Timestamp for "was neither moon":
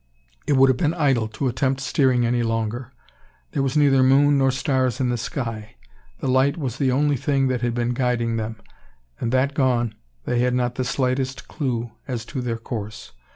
3.61-4.39